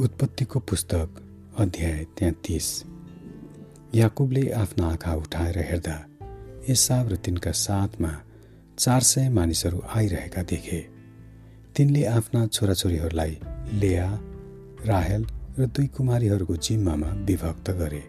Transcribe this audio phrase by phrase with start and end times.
[0.00, 1.08] उत्पत्तिको पुस्तक
[1.58, 2.66] अध्याय तेत्तिस।
[3.94, 5.96] याकुबले आफ्ना आँखा उठाएर हेर्दा
[6.68, 8.12] एसाब र तिनका साथमा
[8.78, 10.80] चार सय मानिसहरू आइरहेका देखे।
[11.76, 13.36] तिनले आफ्ना छोराछोरीहरूलाई
[13.72, 14.08] लेया
[14.86, 15.26] राहेल
[15.58, 18.02] र दुई कुमारीहरूको जिम्मामा विभक्त गरे।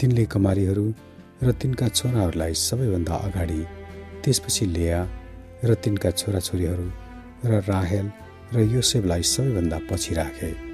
[0.00, 0.94] तिनले कुमारीहरू
[1.42, 3.60] र तिनका छोराहरूलाई सबैभन्दा अगाडि
[4.24, 5.02] त्यसपछि लेया
[5.64, 6.88] र तिनका छोराछोरीहरू
[7.44, 8.10] र राहेल
[8.54, 10.67] र योसेफलाई सबैभन्दा पछि राखे।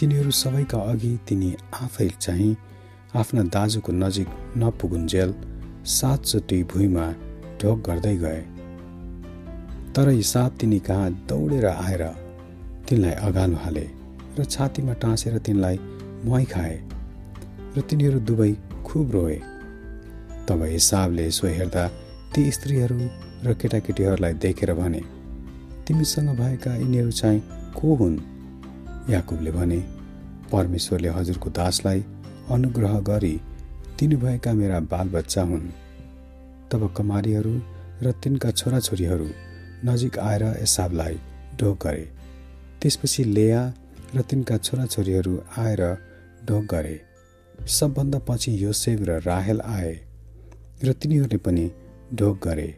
[0.00, 2.56] तिनीहरू सबैका अघि तिनी आफै चाहिँ
[3.14, 5.34] आफ्ना दाजुको नजिक नपुगुन्जेल
[5.86, 7.04] सातचोटि भुइँमा
[7.62, 8.40] ढोक गर्दै गए।
[9.96, 12.04] तर हिसाब तिनी कहाँ दौडेर आएर
[12.88, 13.84] तिनलाई अगालो हाले
[14.38, 15.78] र छातीमा टाँसेर तिनलाई
[16.24, 16.80] मुहाई खाए
[17.76, 18.52] र तिनीहरू दुवै
[18.84, 19.38] खुब रोए।
[20.48, 21.86] तब हिसाबले यसो हेर्दा
[22.34, 23.00] ती स्त्रीहरू
[23.44, 25.02] र केटाकेटीहरूलाई देखेर भने
[25.86, 27.40] तिमीसँग भएका यिनीहरू चाहिँ
[27.76, 28.18] को हुन्?
[29.10, 29.99] याकुबले भने
[30.52, 32.00] परमेश्वरले हजुरको दासलाई
[32.50, 33.34] अनुग्रह गरी
[33.98, 35.68] दिनुभएका मेरा बालबच्चा हुन्।
[36.70, 37.54] तब कमारीहरू
[38.02, 39.28] र तिनका छोराछोरीहरू
[39.84, 41.16] नजिक आएर एसाबलाई
[41.60, 42.04] ढोक गरे।
[42.82, 43.62] त्यसपछि लेया
[44.14, 45.82] र तिनका छोराछोरीहरू आएर
[46.44, 46.96] ढोक गरे।
[47.68, 49.94] सबभन्दा पछि योसेफ र राहेल आए
[50.84, 51.70] र तिनीहरूले पनि
[52.14, 52.68] ढोक गरे।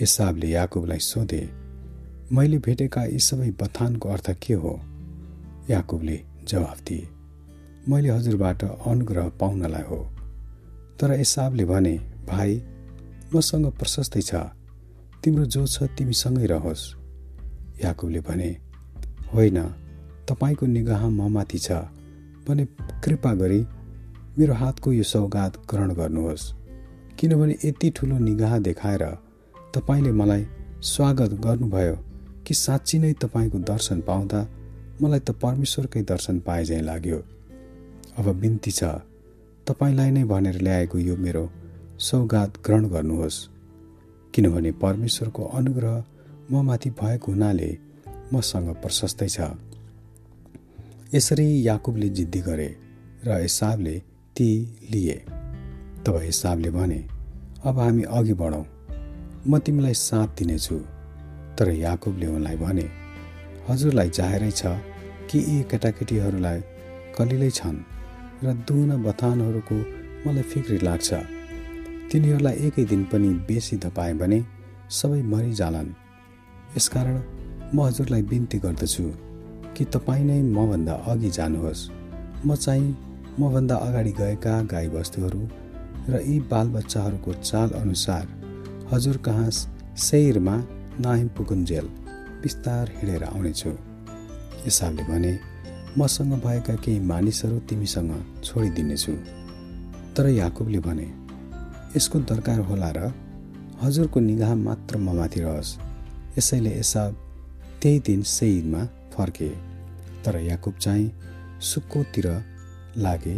[0.00, 1.42] एसाबले याकुबलाई सोधे
[2.32, 4.80] मैले भेटेका यी सबै बथानको अर्थ के हो?
[5.70, 7.08] याकुबले जवाफ दिए।
[7.88, 10.10] मैले हजुरबाट अनुग्रह पाउनलाई हो।
[11.00, 11.94] तर एसाबले भने
[12.28, 12.62] भाइ
[13.34, 14.34] मसँग प्रशस्तै छ।
[15.24, 16.82] तिम्रो जो छ तिमीसँगै रहोस्।
[17.84, 18.50] याकुबले भने
[19.34, 19.62] होइन
[20.28, 21.72] तपाईँको निगाह ममाथि छ।
[22.48, 22.64] भने
[23.04, 23.66] कृपा गरी
[24.38, 26.52] मेरो हातको यो सौगात ग्रहण गर्नुहोस्।
[27.18, 29.04] किनभने यति ठुलो निगाह देखाएर
[29.74, 30.46] तपाईँले मलाई
[30.82, 31.96] स्वागत गर्नुभयो
[32.46, 34.40] कि साँच्ची नै तपाईँको दर्शन पाउँदा
[35.02, 37.18] मलाई त परमेश्वरकै दर्शन पाए झैँ लाग्यो।
[38.18, 38.84] अब बिन्ती छ।
[39.66, 41.50] तपाईँलाई नै भनेर ल्याएको यो मेरो
[41.98, 43.48] सौगात ग्रहण गर्नुहोस्।
[44.34, 46.04] किनभने परमेश्वरको अनुग्रह
[46.50, 47.78] म माथि भएको हुनाले
[48.32, 49.40] मसँग प्रशस्तै छ।
[51.14, 52.76] यसरी याकुबले जिद्दी गरे
[53.26, 54.02] र हिसाबले
[54.36, 54.50] ती
[54.90, 55.16] लिए।
[56.06, 57.00] तब हिसाबले भने
[57.64, 58.64] अब हामी अघि बढौँ।
[59.48, 60.78] म तिमीलाई साथ दिनेछु।
[61.58, 62.86] तर याकुबले उनलाई भने
[63.68, 64.66] हजुरलाई जाहेरै छ।
[65.30, 66.60] कि यी केटाकेटीहरूलाई
[67.16, 67.78] कलिलै छन्
[68.44, 69.76] र दुना बथानहरूको
[70.24, 71.10] मलाई फिक्री लाग्छ।
[72.10, 74.38] तिनीहरूलाई एकै दिन पनि बेसी धपाएँ भने
[74.90, 75.90] सबै मरिजालान्।
[76.76, 77.16] यसकारण
[77.74, 79.04] म हजुरलाई बिन्ती गर्दछु
[79.76, 81.82] कि तपाईँ नै मभन्दा अघि जानुहोस्।
[82.46, 82.96] म चाहिँ
[83.40, 85.42] मभन्दा अगाडि गएका गाईबस्तुहरू
[86.08, 88.24] र यी बालबच्चाहरूको चाल अनुसार
[88.92, 89.50] हजुर कहाँ
[89.98, 90.56] शैरमा
[91.00, 91.86] नाहिम पुगुन्जेल
[92.42, 93.93] बिस्तार हिँडेर आउनेछु।
[94.64, 95.32] हिसाबले भने
[95.98, 98.12] मसँग भएका केही मानिसहरू तिमीसँग
[98.44, 99.12] छोडिदिनेछु।
[100.16, 101.08] तर याकुबले भने
[101.96, 103.12] यसको दरकार होला र
[103.82, 105.78] हजुरको निगाह मात्र ममाथि रहोस्।
[106.38, 107.02] यसैले एसा
[107.82, 109.48] त्यही दिन सेइदमा फर्के।
[110.24, 111.12] तर याकुब चाहिँ
[111.60, 112.26] सुक्कोतिर
[112.96, 113.36] लागे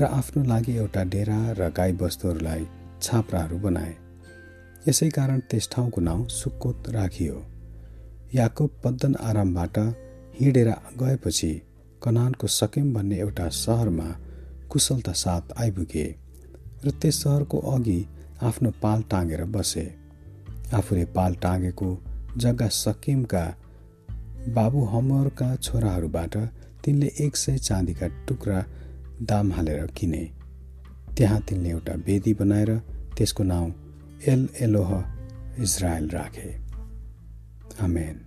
[0.00, 2.66] र आफ्नो लागि एउटा डेरा र गाईबस्तुहरूलाई
[3.02, 3.94] छाप्राहरू बनाए।
[4.88, 7.36] यसै कारण त्यस ठाउँको नाउँ सुक्कोत राखियो।
[8.34, 9.78] याकुब पद्दन आरामबाट
[10.40, 10.68] हिँडेर
[10.98, 11.50] गएपछि
[12.02, 14.08] कनानको सकेम भन्ने एउटा सहरमा
[14.70, 16.06] कुशलता साथ आइपुगे
[16.84, 18.00] र त्यस सहरको अघि
[18.42, 19.84] आफ्नो पाल टाँगेर बसे।
[20.74, 21.88] आफूले पाल टाँगेको
[22.36, 23.44] जग्गा सकिमका
[24.54, 26.36] बाबु हमरका छोराहरूबाट
[26.84, 28.64] तिनले एक सय चाँदीका टुक्रा
[29.22, 30.24] दाम हालेर किने।
[31.16, 32.76] त्यहाँ तिनले एउटा वेदी बनाएर
[33.16, 33.72] त्यसको नाउँ
[34.28, 34.92] एल एलोह
[35.62, 36.54] इजरायल राखे।
[37.80, 38.23] आमेन।